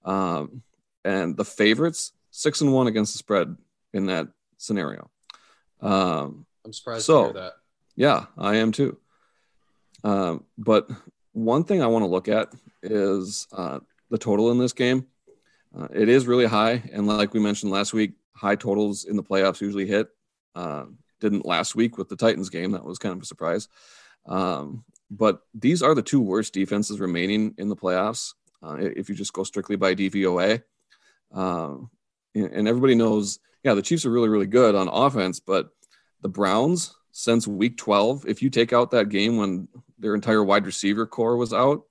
[0.05, 0.63] um,
[1.05, 3.55] and the favorites six and one against the spread
[3.93, 5.11] in that scenario.
[5.81, 7.53] Um, I'm surprised So- to hear that.
[7.97, 8.99] Yeah, I am too.
[10.03, 10.89] Um, but
[11.33, 12.53] one thing I want to look at
[12.83, 13.81] is uh,
[14.11, 15.07] the total in this game.
[15.77, 19.23] Uh, it is really high, and like we mentioned last week, high totals in the
[19.23, 20.09] playoffs usually hit.
[21.25, 22.73] Uh, didn't last week with the Titans game.
[22.73, 23.69] That was kind of a surprise.
[24.27, 28.35] Um, but these are the two worst defenses remaining in the playoffs.
[28.63, 30.63] Uh, if you just go strictly by DVOA,
[31.33, 31.91] um,
[32.35, 35.69] and and everybody knows, yeah, the Chiefs are really, really good on offense, but
[36.23, 40.67] the Browns since week 12, if you take out that game when their entire wide
[40.67, 41.83] receiver corps was out,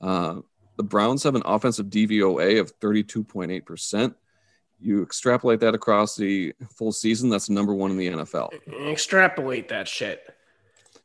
[0.00, 0.36] uh,
[0.76, 4.14] the Browns have an offensive DVOA of 32.8%.
[4.82, 8.50] You extrapolate that across the full season, that's number one in the NFL.
[8.90, 10.28] Extrapolate that shit.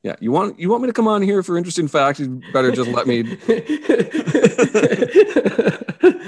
[0.04, 2.20] Yeah, you want you want me to come on here for interesting facts?
[2.20, 3.24] You better just let me.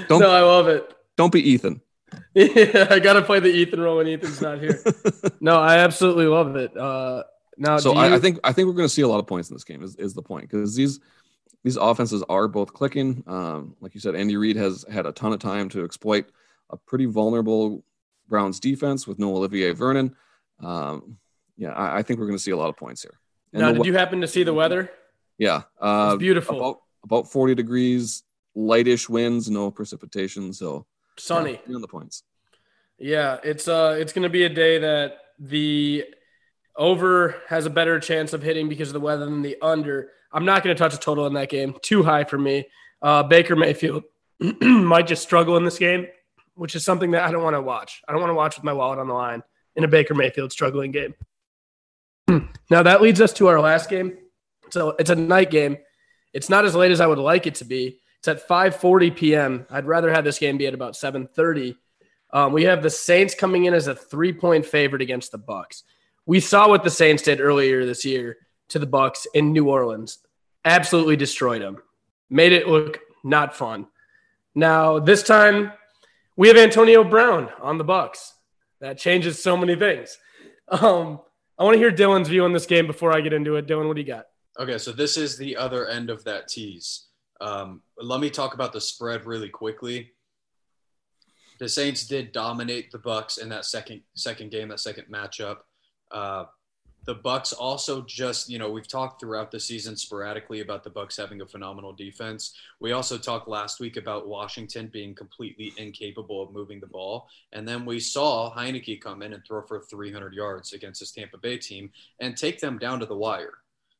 [0.08, 0.92] don't, no, I love it.
[1.16, 1.80] Don't be Ethan.
[2.34, 4.82] Yeah, I gotta play the Ethan role when Ethan's not here.
[5.40, 6.76] no, I absolutely love it.
[6.76, 7.22] Uh,
[7.56, 9.26] now, so do I, I think I think we're going to see a lot of
[9.26, 9.82] points in this game.
[9.82, 11.00] Is, is the point because these
[11.62, 13.22] these offenses are both clicking.
[13.26, 16.26] Um, like you said, Andy Reid has had a ton of time to exploit
[16.70, 17.84] a pretty vulnerable
[18.28, 20.14] Browns defense with no Olivier Vernon.
[20.60, 21.16] Um,
[21.56, 23.18] yeah, I, I think we're going to see a lot of points here.
[23.52, 24.90] And now, did we- you happen to see the weather?
[25.38, 28.22] yeah, uh, It's beautiful, about about forty degrees,
[28.54, 30.52] lightish winds, no precipitation.
[30.52, 30.86] So
[31.18, 31.60] sunny.
[31.66, 32.22] yeah, on the points.
[32.98, 36.04] Yeah, it's uh, it's gonna be a day that the
[36.76, 40.10] over has a better chance of hitting because of the weather than the under.
[40.32, 41.74] I'm not gonna touch a total in that game.
[41.82, 42.66] Too high for me.
[43.02, 44.04] Uh, Baker Mayfield
[44.60, 46.06] might just struggle in this game,
[46.60, 48.02] which is something that I don't want to watch.
[48.06, 49.42] I don't want to watch with my wallet on the line
[49.76, 51.14] in a Baker Mayfield struggling game.
[52.70, 54.18] now that leads us to our last game.
[54.68, 55.78] So it's a night game.
[56.34, 57.98] It's not as late as I would like it to be.
[58.18, 59.66] It's at 5:40 p.m.
[59.70, 61.76] I'd rather have this game be at about 7:30.
[62.30, 65.84] Um, we have the Saints coming in as a three-point favorite against the Bucks.
[66.26, 68.36] We saw what the Saints did earlier this year
[68.68, 70.18] to the Bucks in New Orleans.
[70.62, 71.78] Absolutely destroyed them.
[72.28, 73.86] Made it look not fun.
[74.54, 75.72] Now this time
[76.40, 78.32] we have Antonio Brown on the Bucks.
[78.80, 80.16] That changes so many things.
[80.68, 81.20] Um,
[81.58, 83.66] I want to hear Dylan's view on this game before I get into it.
[83.66, 84.24] Dylan, what do you got?
[84.58, 87.08] Okay, so this is the other end of that tease.
[87.42, 90.12] Um, let me talk about the spread really quickly.
[91.58, 95.58] The Saints did dominate the Bucks in that second second game, that second matchup.
[96.10, 96.44] Uh,
[97.06, 101.16] the Bucks also just, you know, we've talked throughout the season sporadically about the Bucks
[101.16, 102.54] having a phenomenal defense.
[102.78, 107.66] We also talked last week about Washington being completely incapable of moving the ball, and
[107.66, 111.56] then we saw Heinicke come in and throw for 300 yards against this Tampa Bay
[111.56, 113.54] team and take them down to the wire.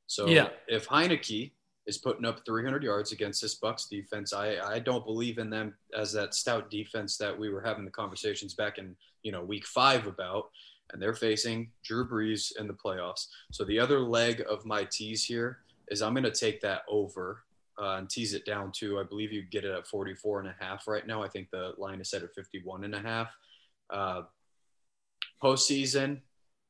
[0.06, 0.50] So Yeah.
[0.68, 1.52] if Heinicke
[1.86, 5.74] is putting up 300 yards against this Bucks defense, I, I don't believe in them
[5.96, 9.66] as that stout defense that we were having the conversations back in you know week
[9.66, 10.50] five about.
[10.92, 13.26] And they're facing Drew Brees in the playoffs.
[13.52, 17.42] So the other leg of my tease here is I'm going to take that over
[17.80, 20.54] uh, and tease it down to I believe you get it at 44 and a
[20.58, 21.22] half right now.
[21.22, 23.30] I think the line is set at 51 and a half.
[23.88, 24.22] Uh,
[25.42, 26.20] postseason,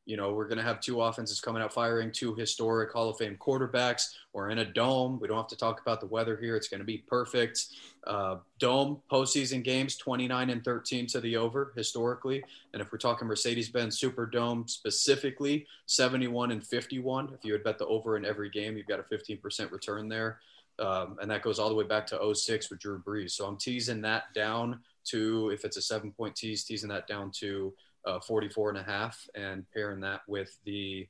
[0.06, 3.18] you know, we're going to have two offenses coming out firing, two historic Hall of
[3.18, 4.14] Fame quarterbacks.
[4.32, 5.20] We're in a dome.
[5.20, 6.56] We don't have to talk about the weather here.
[6.56, 7.66] It's going to be perfect.
[8.06, 12.42] Uh, dome postseason games, 29 and 13 to the over historically.
[12.72, 17.32] And if we're talking Mercedes Benz Superdome specifically, 71 and 51.
[17.34, 20.38] If you had bet the over in every game, you've got a 15% return there.
[20.80, 23.32] Um, and that goes all the way back to 06 with Drew Brees.
[23.32, 27.30] So I'm teasing that down to, if it's a seven point tease, teasing that down
[27.32, 27.74] to
[28.06, 31.06] uh, 44 and a half and pairing that with the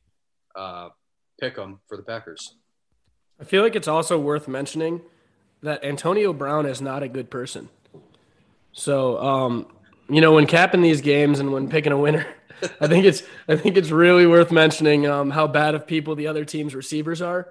[0.56, 0.88] uh,
[1.40, 2.56] pick 'em for the Packers.
[3.40, 5.00] I feel like it's also worth mentioning
[5.62, 7.68] that Antonio Brown is not a good person.
[8.72, 9.66] So, um,
[10.08, 12.26] you know, when capping these games and when picking a winner,
[12.80, 16.26] I think it's I think it's really worth mentioning um, how bad of people the
[16.26, 17.48] other team's receivers are,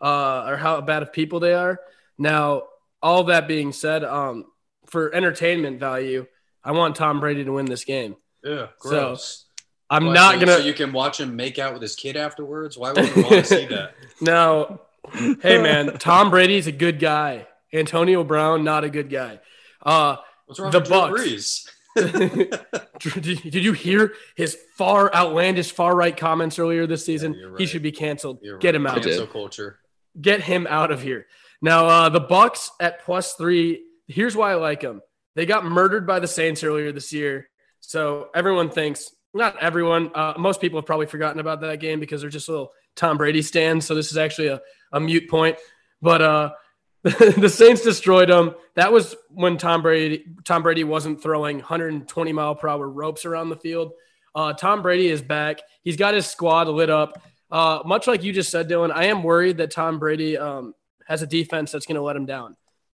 [0.00, 1.80] uh, or how bad of people they are.
[2.18, 2.64] Now,
[3.02, 4.46] all that being said, um,
[4.86, 6.26] for entertainment value,
[6.64, 8.16] I want Tom Brady to win this game.
[8.46, 9.44] Yeah, gross.
[9.90, 10.52] I'm Why, not so- gonna.
[10.58, 12.76] So you can watch him make out with his kid afterwards.
[12.78, 13.94] Why would you want to see that?
[14.20, 14.80] Now,
[15.12, 17.46] hey man, Tom Brady's a good guy.
[17.72, 19.40] Antonio Brown, not a good guy.
[19.82, 21.68] Uh, What's wrong The with Bucks.
[21.96, 27.34] Did, did you hear his far outlandish far right comments earlier this season?
[27.34, 28.40] you're He should be canceled.
[28.42, 28.74] You're Get right.
[28.76, 29.02] him out.
[29.02, 29.78] Cancel culture.
[30.20, 31.26] Get him out of here.
[31.62, 33.82] Now, uh, the Bucks at plus three.
[34.08, 35.00] Here's why I like them.
[35.34, 37.48] They got murdered by the Saints earlier this year,
[37.86, 39.12] so everyone thinks.
[39.32, 40.10] Not everyone.
[40.14, 43.42] Uh, most people have probably forgotten about that game because they're just little Tom Brady
[43.42, 43.86] stands.
[43.86, 44.60] So this is actually a,
[44.92, 45.56] a mute point.
[46.02, 46.50] But uh,
[47.02, 48.56] the Saints destroyed them.
[48.74, 53.50] That was when Tom Brady Tom Brady wasn't throwing 120 mile per hour ropes around
[53.50, 53.92] the field.
[54.34, 55.60] Uh, Tom Brady is back.
[55.82, 57.22] He's got his squad lit up.
[57.50, 60.74] Uh, much like you just said, Dylan, I am worried that Tom Brady um,
[61.06, 62.56] has a defense that's going to let him down.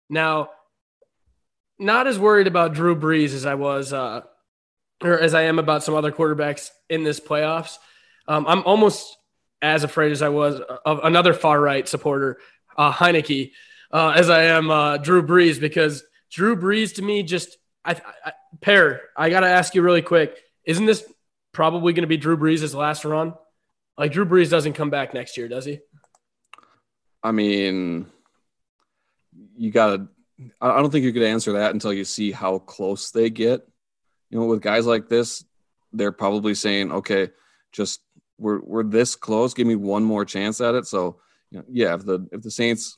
[0.10, 0.50] Now,
[1.78, 4.22] not as worried about Drew Brees as I was, uh,
[5.04, 7.78] or as I am about some other quarterbacks in this playoffs.
[8.28, 9.18] Um, I'm almost
[9.62, 12.40] as afraid as I was of another far right supporter,
[12.78, 13.52] uh, Heinicke,
[13.92, 18.34] uh, as I am uh, Drew Brees, because Drew Brees to me just, I, I,
[18.62, 21.04] Per, I got to ask you really quick, isn't this
[21.52, 23.34] probably going to be Drew Brees' last run?
[23.98, 25.80] Like Drew Brees doesn't come back next year, does he?
[27.24, 28.08] I mean,
[29.58, 30.08] you gotta.
[30.62, 33.68] I I don't think you could answer that until you see how close they get.
[34.30, 35.44] You know, with guys like this,
[35.94, 37.30] they're probably saying, "Okay,
[37.72, 38.02] just
[38.38, 39.54] we're we're this close.
[39.54, 41.18] Give me one more chance at it." So,
[41.52, 42.98] you know, yeah, if the if the Saints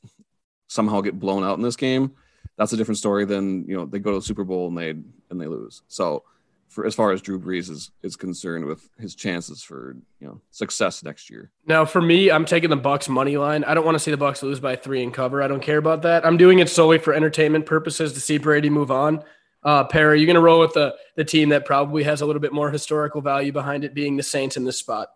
[0.68, 2.12] somehow get blown out in this game,
[2.58, 4.90] that's a different story than you know they go to the Super Bowl and they
[4.90, 5.82] and they lose.
[5.88, 6.24] So,
[6.68, 10.42] for as far as Drew Brees is is concerned with his chances for you know
[10.52, 11.52] success next year.
[11.66, 13.64] Now, for me, I'm taking the Bucks money line.
[13.64, 15.42] I don't want to see the Bucks lose by three and cover.
[15.42, 16.26] I don't care about that.
[16.26, 19.24] I'm doing it solely for entertainment purposes to see Brady move on.
[19.64, 22.40] Uh, Perry, you're going to roll with the the team that probably has a little
[22.42, 25.10] bit more historical value behind it, being the Saints in this spot.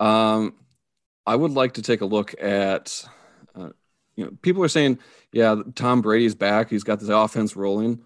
[0.00, 0.54] Um,
[1.26, 3.04] I would like to take a look at,
[3.54, 3.70] uh,
[4.16, 4.98] you know, people are saying,
[5.32, 6.70] yeah, Tom Brady's back.
[6.70, 8.00] He's got this offense rolling.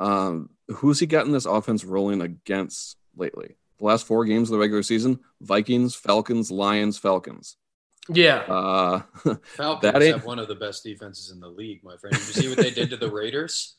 [0.00, 3.56] Um, who's he gotten this offense rolling against lately?
[3.78, 7.56] The last four games of the regular season: Vikings, Falcons, Lions, Falcons.
[8.08, 8.38] Yeah.
[8.40, 9.02] Uh,
[9.56, 12.14] Falcons That ain't- have one of the best defenses in the league, my friend.
[12.16, 13.76] Did you see what they did to the Raiders?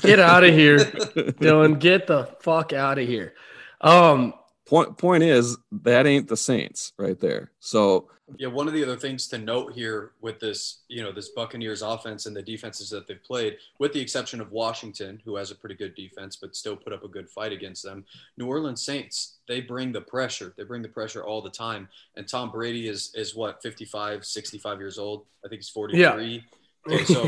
[0.00, 1.78] Get out of here, Dylan.
[1.78, 3.34] Get the fuck out of here.
[3.80, 4.34] Um,
[4.66, 7.50] point point is that ain't the Saints right there.
[7.60, 11.28] So Yeah, one of the other things to note here with this, you know, this
[11.30, 15.50] Buccaneers offense and the defenses that they've played, with the exception of Washington, who has
[15.50, 18.04] a pretty good defense but still put up a good fight against them,
[18.38, 20.54] New Orleans Saints, they bring the pressure.
[20.56, 21.88] They bring the pressure all the time.
[22.16, 25.26] And Tom Brady is is what, 55, 65 years old?
[25.44, 26.44] I think he's 43.
[26.88, 27.24] Okay, so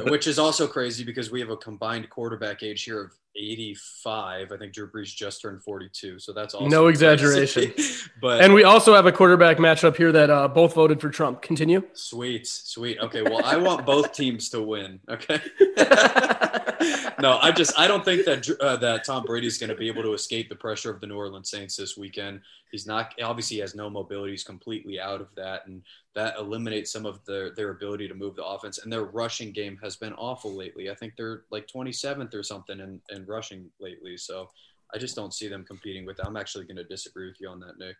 [0.10, 4.52] which is also crazy because we have a combined quarterback age here of 85.
[4.52, 6.18] I think Drew Brees just turned 42.
[6.20, 7.72] So that's also No exaggeration.
[8.20, 11.42] but and we also have a quarterback matchup here that uh, both voted for Trump.
[11.42, 11.82] Continue.
[11.92, 12.98] Sweet, sweet.
[13.00, 15.00] Okay, well, I want both teams to win.
[15.08, 15.40] Okay.
[17.20, 20.02] no, I just I don't think that uh, that Tom Brady's going to be able
[20.02, 22.40] to escape the pressure of the New Orleans Saints this weekend.
[22.70, 24.32] He's not obviously he has no mobility.
[24.32, 25.82] He's completely out of that, and
[26.14, 28.78] that eliminates some of their their ability to move the offense.
[28.78, 30.90] And their rushing game has been awful lately.
[30.90, 34.16] I think they're like 27th or something in, in rushing lately.
[34.16, 34.48] So
[34.94, 36.16] I just don't see them competing with.
[36.18, 36.26] That.
[36.26, 37.96] I'm actually going to disagree with you on that, Nick.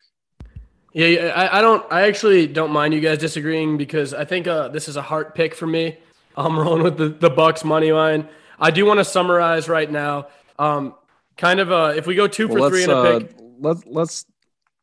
[0.95, 1.85] Yeah, I, I don't.
[1.93, 5.35] I actually don't mind you guys disagreeing because I think uh, this is a heart
[5.35, 5.99] pick for me.
[6.37, 8.29] I'm rolling with the the Bucks money line.
[8.61, 10.29] I do want to summarize right now.
[10.59, 10.95] Um,
[11.37, 13.37] kind of uh, if we go two for well, three let's in a uh, pick.
[13.61, 14.27] let let's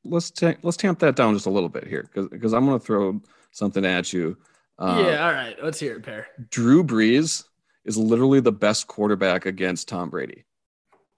[0.03, 2.85] let's ta- let's tamp that down just a little bit here because I'm going to
[2.85, 4.37] throw something at you.
[4.77, 5.55] Uh, yeah, all right.
[5.61, 6.25] Let's hear it, Per.
[6.49, 7.45] Drew Brees
[7.85, 10.43] is literally the best quarterback against Tom Brady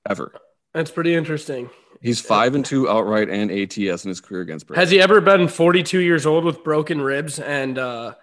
[0.10, 0.34] ever.
[0.74, 1.70] That's pretty interesting.
[2.02, 4.80] He's five and two outright and ATS in his career against Brady.
[4.80, 8.14] Has he ever been 42 years old with broken ribs and uh,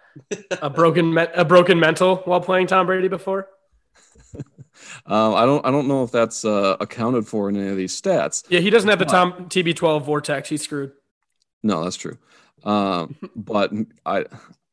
[0.62, 3.48] a broken me- a broken mental while playing Tom Brady before?
[5.06, 8.00] Um, I don't I don't know if that's uh, accounted for in any of these
[8.00, 8.44] stats.
[8.48, 10.48] Yeah, he doesn't have the Tom TB12 vortex.
[10.48, 10.92] He's screwed.
[11.62, 12.16] No, that's true.
[12.64, 13.70] Um, but
[14.06, 14.24] I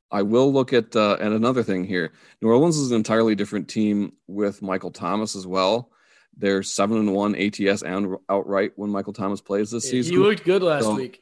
[0.10, 2.12] I will look at uh, at another thing here.
[2.42, 5.92] New Orleans is an entirely different team with Michael Thomas as well.
[6.38, 10.14] They're seven and one ATS and outright when Michael Thomas plays this He season.
[10.14, 11.22] He looked good last So- week.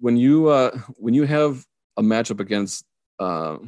[0.00, 1.64] when you uh, when you have
[1.96, 2.84] a matchup against
[3.20, 3.58] uh,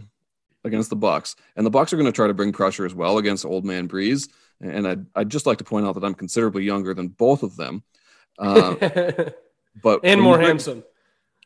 [0.64, 3.18] against the Bucks, and the Bucks are going to try to bring pressure as well
[3.18, 4.28] against Old Man Brees.
[4.60, 7.56] And I'd, I'd just like to point out that I'm considerably younger than both of
[7.56, 7.82] them.
[8.38, 8.74] Uh,
[9.82, 10.84] but and more handsome.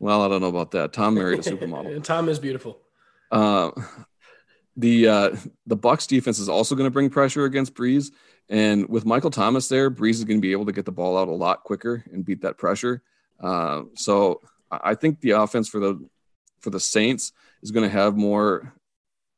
[0.00, 0.92] Well, I don't know about that.
[0.92, 1.94] Tom married a supermodel.
[1.94, 2.80] And Tom is beautiful.
[3.30, 3.70] Uh,
[4.76, 8.10] the uh, the Bucks defense is also going to bring pressure against Brees,
[8.48, 11.16] and with Michael Thomas there, Brees is going to be able to get the ball
[11.16, 13.02] out a lot quicker and beat that pressure.
[13.40, 16.04] Uh, so I I think the offense for the
[16.60, 18.74] for the Saints is going to have more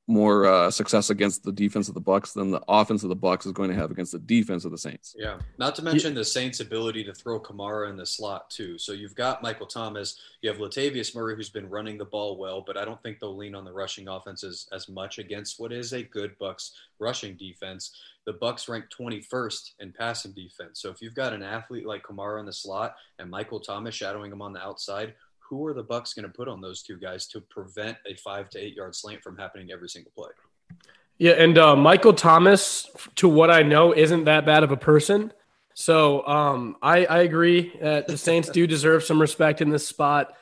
[0.08, 3.44] more uh, success against the defense of the Bucks than the offense of the Bucks
[3.44, 5.16] is going to have against the defense of the Saints.
[5.18, 5.38] Yeah.
[5.58, 8.78] Not to mention the Saints' ability to throw Kamara in the slot, too.
[8.78, 10.20] So you've got Michael Thomas.
[10.42, 13.36] You have Latavius Murray, who's been running the ball well, but I don't think they'll
[13.36, 17.96] lean on the rushing offenses as much against what is a good Bucks rushing defense.
[18.26, 20.80] The Bucks rank 21st in passing defense.
[20.80, 24.32] So if you've got an athlete like Kamara in the slot and Michael Thomas shadowing
[24.32, 25.14] him on the outside,
[25.48, 28.48] who are the Bucks going to put on those two guys to prevent a five
[28.50, 30.30] to eight yard slant from happening every single play?
[31.18, 35.32] Yeah, and uh, Michael Thomas, to what I know, isn't that bad of a person.
[35.74, 40.32] So um, I, I agree that the Saints do deserve some respect in this spot.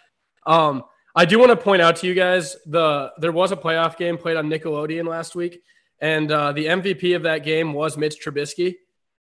[0.46, 3.96] Um, I do want to point out to you guys the there was a playoff
[3.96, 5.62] game played on Nickelodeon last week,
[6.00, 8.76] and uh, the MVP of that game was Mitch Trubisky.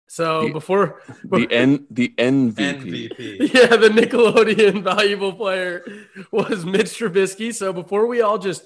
[0.08, 2.56] So The- before, The N the MVP.
[2.56, 3.54] MVP.
[3.54, 5.86] yeah, the Nickelodeon valuable player
[6.32, 7.54] was Mitch Trubisky.
[7.54, 8.66] So before we all just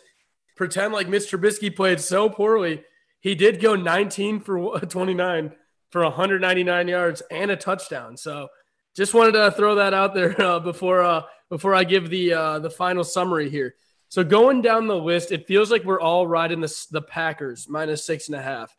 [0.56, 2.84] pretend like Mitch Trubisky played so poorly,
[3.19, 5.54] he did go 19 for 29
[5.89, 8.15] for 199 yards and a touchdown.
[8.17, 8.47] So
[8.95, 12.60] just wanted to throw that out there uh, before uh, before I give the uh,
[12.60, 13.75] the final summary here.
[14.10, 18.06] So going down the list, it feels like we're all riding the the Packers minus
[18.06, 18.75] six and a half.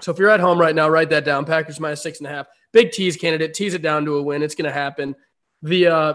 [0.00, 1.44] So if you're at home right now, write that down.
[1.44, 2.46] Packers minus six and a half.
[2.72, 3.54] Big tease candidate.
[3.54, 4.42] Tease it down to a win.
[4.42, 5.14] It's going to happen.
[5.62, 6.14] The uh,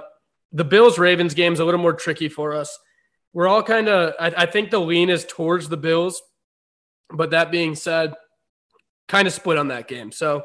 [0.51, 2.77] the Bills Ravens game is a little more tricky for us.
[3.33, 4.13] We're all kind of.
[4.19, 6.21] I, I think the lean is towards the Bills,
[7.09, 8.13] but that being said,
[9.07, 10.11] kind of split on that game.
[10.11, 10.43] So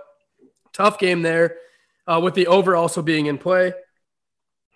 [0.73, 1.57] tough game there.
[2.07, 3.73] Uh, with the over also being in play,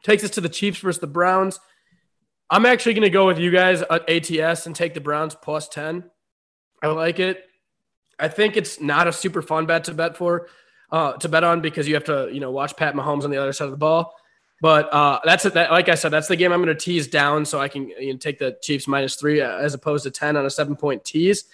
[0.03, 1.61] takes us to the Chiefs versus the Browns.
[2.51, 5.69] I'm actually going to go with you guys at ATS and take the Browns plus
[5.69, 6.05] 10.
[6.83, 7.45] I like it.
[8.19, 10.49] I think it's not a super fun bet to bet for,
[10.91, 13.37] uh, to bet on because you have to, you know, watch Pat Mahomes on the
[13.37, 14.15] other side of the ball.
[14.61, 15.55] But uh, that's it.
[15.55, 17.89] That, like I said, that's the game I'm going to tease down so I can
[17.91, 21.05] you know, take the Chiefs minus three as opposed to 10 on a seven point
[21.05, 21.45] tease.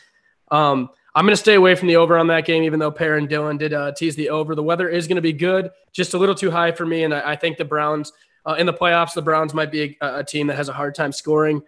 [0.51, 3.17] Um, I'm going to stay away from the over on that game, even though Per
[3.17, 4.55] and Dylan did uh, tease the over.
[4.55, 7.05] The weather is going to be good, just a little too high for me.
[7.05, 8.12] And I, I think the Browns
[8.47, 10.95] uh, in the playoffs, the Browns might be a, a team that has a hard
[10.95, 11.62] time scoring.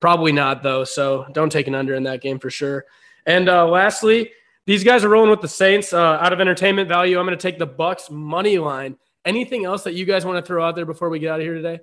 [0.00, 2.86] Probably not though, so don't take an under in that game for sure.
[3.26, 4.30] And uh, lastly,
[4.66, 5.92] these guys are rolling with the Saints.
[5.92, 8.96] Uh, out of entertainment value, I'm going to take the Bucks money line.
[9.24, 11.44] Anything else that you guys want to throw out there before we get out of
[11.44, 11.80] here today?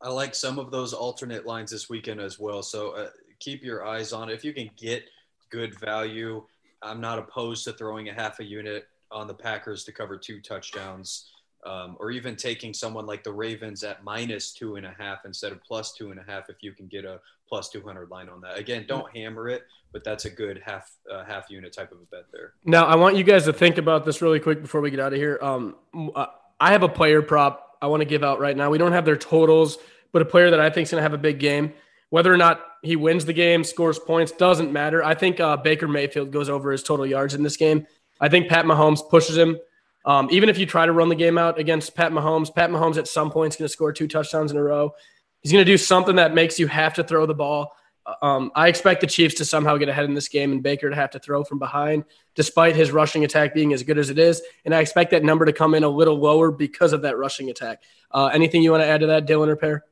[0.00, 2.62] I like some of those alternate lines this weekend as well.
[2.62, 3.08] So uh,
[3.40, 4.34] keep your eyes on it.
[4.34, 5.04] If you can get
[5.50, 6.44] good value,
[6.82, 10.40] I'm not opposed to throwing a half a unit on the Packers to cover two
[10.40, 11.30] touchdowns,
[11.64, 15.52] um, or even taking someone like the Ravens at minus two and a half instead
[15.52, 18.40] of plus two and a half if you can get a plus 200 line on
[18.40, 18.58] that.
[18.58, 19.62] Again, don't hammer it,
[19.92, 22.54] but that's a good half uh, half unit type of a bet there.
[22.64, 25.12] Now, I want you guys to think about this really quick before we get out
[25.12, 25.38] of here.
[25.40, 25.76] Um,
[26.14, 26.26] uh,
[26.60, 28.70] I have a player prop I want to give out right now.
[28.70, 29.78] We don't have their totals,
[30.12, 31.74] but a player that I think is going to have a big game.
[32.08, 35.02] Whether or not he wins the game, scores points, doesn't matter.
[35.02, 37.86] I think uh, Baker Mayfield goes over his total yards in this game.
[38.20, 39.58] I think Pat Mahomes pushes him.
[40.04, 42.98] Um, even if you try to run the game out against Pat Mahomes, Pat Mahomes
[42.98, 44.94] at some point is going to score two touchdowns in a row.
[45.40, 47.72] He's going to do something that makes you have to throw the ball.
[48.20, 50.96] Um, I expect the Chiefs to somehow get ahead in this game and Baker to
[50.96, 54.42] have to throw from behind, despite his rushing attack being as good as it is.
[54.66, 57.48] And I expect that number to come in a little lower because of that rushing
[57.48, 57.82] attack.
[58.10, 59.82] Uh, anything you want to add to that, Dylan or Per?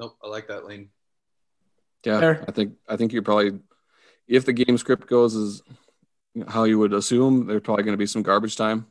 [0.00, 0.88] Nope, I like that lane.
[2.04, 2.44] Yeah, Fair.
[2.46, 3.58] I think I think you probably,
[4.28, 5.62] if the game script goes as
[6.48, 8.86] how you would assume, there's probably going to be some garbage time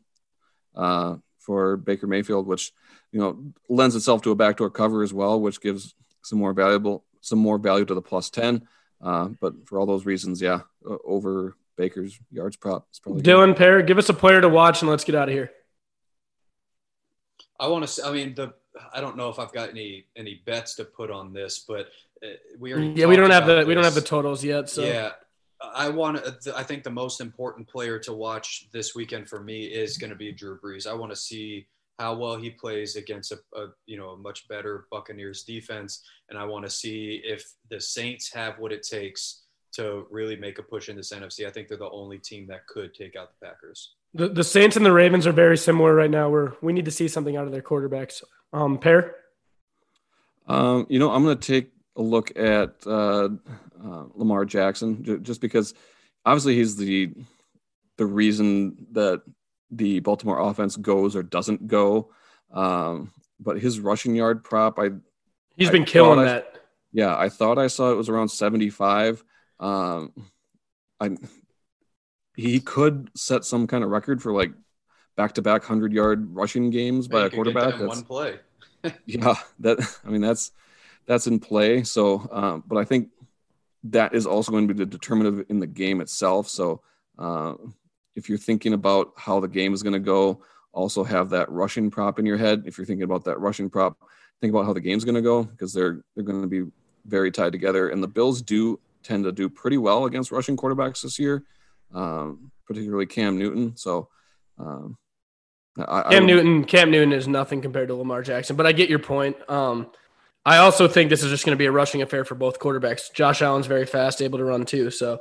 [0.75, 2.71] uh, for Baker Mayfield, which
[3.11, 5.93] you know lends itself to a backdoor cover as well, which gives
[6.23, 8.67] some more valuable some more value to the plus ten.
[9.01, 10.61] Uh, but for all those reasons, yeah,
[11.03, 12.87] over Baker's yards prop.
[12.91, 13.57] Is probably Dylan good.
[13.57, 15.51] Per, give us a player to watch and let's get out of here.
[17.59, 18.05] I want to.
[18.05, 18.53] I mean, the
[18.93, 21.87] I don't know if I've got any any bets to put on this, but
[22.23, 22.27] uh,
[22.59, 22.79] we are.
[22.79, 23.65] Yeah, we don't have the this.
[23.65, 24.69] we don't have the totals yet.
[24.69, 25.11] So yeah,
[25.73, 26.23] I want.
[26.43, 30.09] To I think the most important player to watch this weekend for me is going
[30.09, 30.87] to be Drew Brees.
[30.87, 31.67] I want to see
[31.99, 36.37] how well he plays against a, a, you know a much better Buccaneers defense, and
[36.37, 39.43] I want to see if the Saints have what it takes
[39.73, 41.45] to really make a push in this NFC.
[41.45, 43.95] I think they're the only team that could take out the Packers.
[44.13, 46.29] The, the Saints and the Ravens are very similar right now.
[46.29, 48.23] Where we need to see something out of their quarterbacks.
[48.53, 49.15] Um, Per.
[50.47, 53.29] Um, you know, I'm going to take a look at uh,
[53.83, 55.73] uh, Lamar Jackson just because
[56.25, 57.13] obviously he's the
[57.97, 59.21] the reason that
[59.71, 62.11] the Baltimore offense goes or doesn't go.
[62.51, 64.91] Um, but his rushing yard prop, I
[65.55, 66.57] he's been killing I, that.
[66.91, 69.23] Yeah, I thought I saw it was around 75.
[69.59, 70.13] Um,
[70.99, 71.17] I
[72.35, 74.51] he could set some kind of record for like
[75.15, 77.77] back to back hundred yard rushing games by a quarterback.
[77.77, 78.39] That's one play.
[79.05, 80.51] yeah, that I mean that's
[81.07, 81.83] that's in play.
[81.83, 83.09] So, uh, but I think
[83.83, 86.49] that is also going to be the determinative in the game itself.
[86.49, 86.81] So,
[87.17, 87.53] uh,
[88.15, 90.41] if you're thinking about how the game is going to go,
[90.71, 92.63] also have that rushing prop in your head.
[92.65, 93.97] If you're thinking about that rushing prop,
[94.41, 96.69] think about how the game's going to go because they're they're going to be
[97.05, 97.89] very tied together.
[97.89, 101.43] And the Bills do tend to do pretty well against rushing quarterbacks this year,
[101.93, 103.75] um, particularly Cam Newton.
[103.75, 104.09] So.
[104.57, 104.97] Um,
[105.77, 108.89] I, Cam I Newton, Cam Newton is nothing compared to Lamar Jackson, but I get
[108.89, 109.35] your point.
[109.49, 109.91] Um,
[110.45, 113.11] I also think this is just going to be a rushing affair for both quarterbacks.
[113.11, 114.91] Josh Allen's very fast, able to run too.
[114.91, 115.19] So,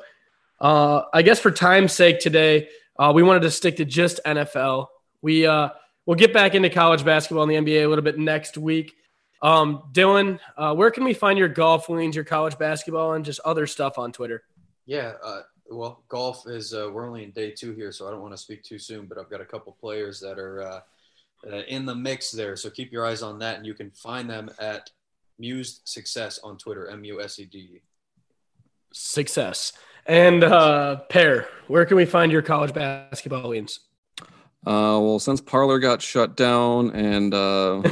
[0.60, 2.68] uh, I guess for time's sake today,
[2.98, 4.88] uh, we wanted to stick to just NFL.
[5.22, 5.70] We uh,
[6.04, 8.92] we'll get back into college basketball and the NBA a little bit next week.
[9.40, 13.40] Um, Dylan, uh, where can we find your golf leans, your college basketball, and just
[13.46, 14.42] other stuff on Twitter?
[14.84, 18.20] Yeah, uh, well, golf is uh, we're only in day two here, so I don't
[18.20, 19.06] want to speak too soon.
[19.06, 20.82] But I've got a couple players that are
[21.66, 24.50] in the mix there, so keep your eyes on that, and you can find them
[24.58, 24.90] at
[25.38, 27.80] Mused Success on Twitter, M U S E D.
[28.92, 29.72] Success.
[30.06, 33.80] And uh, Per, where can we find your college basketball leans?
[34.66, 37.80] Uh, well, since Parler got shut down, and uh,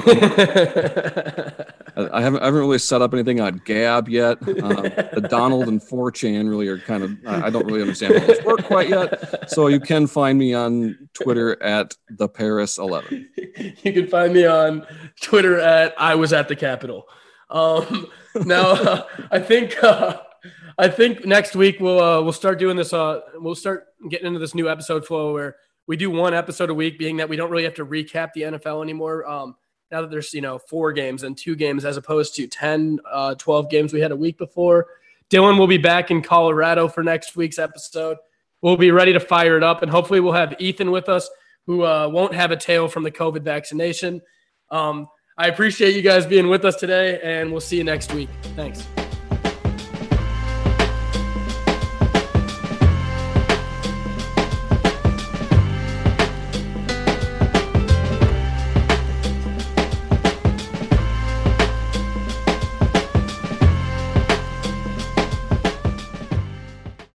[1.96, 4.38] I haven't I haven't really set up anything on Gab yet.
[4.40, 8.42] Uh, the Donald and 4chan really are kind of I don't really understand how this
[8.42, 9.50] work quite yet.
[9.50, 13.28] So you can find me on Twitter at the Paris 11.
[13.82, 14.86] You can find me on
[15.20, 17.06] Twitter at I was at the Capitol.
[17.52, 18.08] Um,
[18.44, 20.18] now, uh, I think uh,
[20.78, 22.92] I think next week we'll uh, we'll start doing this.
[22.92, 26.74] Uh, we'll start getting into this new episode flow where we do one episode a
[26.74, 29.28] week, being that we don't really have to recap the NFL anymore.
[29.28, 29.54] Um,
[29.90, 33.34] now that there's you know four games and two games as opposed to 10, uh,
[33.36, 34.86] 12 games we had a week before.
[35.30, 38.18] Dylan will be back in Colorado for next week's episode.
[38.60, 41.28] We'll be ready to fire it up, and hopefully we'll have Ethan with us,
[41.66, 44.20] who uh, won't have a tail from the COVID vaccination.
[44.70, 48.28] Um, I appreciate you guys being with us today, and we'll see you next week.
[48.54, 48.86] Thanks.